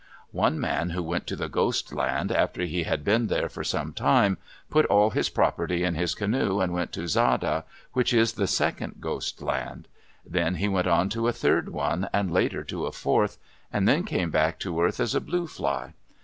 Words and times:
One 0.31 0.59
man 0.59 0.89
who 0.89 1.03
went 1.03 1.27
to 1.27 1.35
the 1.35 1.47
Ghost 1.47 1.93
Land, 1.93 2.31
after 2.31 2.63
he 2.63 2.85
had 2.85 3.03
been 3.03 3.27
there 3.27 3.47
for 3.47 3.63
some 3.63 3.93
time, 3.93 4.39
put 4.67 4.87
all 4.87 5.11
his 5.11 5.29
property 5.29 5.83
in 5.83 5.93
his 5.93 6.15
canoe 6.15 6.59
and 6.59 6.73
went 6.73 6.91
to 6.93 7.01
Xada, 7.07 7.65
which 7.93 8.11
is 8.11 8.33
the 8.33 8.47
second 8.47 8.95
Ghost 8.99 9.43
Land. 9.43 9.87
Then 10.25 10.55
he 10.55 10.67
went 10.67 10.87
on 10.87 11.09
to 11.09 11.27
a 11.27 11.31
third 11.31 11.69
one, 11.69 12.09
and 12.11 12.31
later 12.33 12.63
to 12.63 12.87
a 12.87 12.91
fourth, 12.91 13.37
and 13.71 13.87
then 13.87 14.03
came 14.03 14.31
back 14.31 14.57
to 14.61 14.81
earth 14.81 14.99
as 14.99 15.13
a 15.13 15.21
blue 15.21 15.45
fly. 15.45 15.93